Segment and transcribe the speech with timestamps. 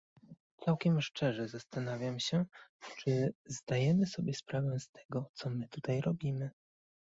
[0.65, 2.45] Całkiem szczerze, zastanawiam się,
[2.97, 6.51] czy zdajemy sobie sprawę z tego, co my tutaj robimy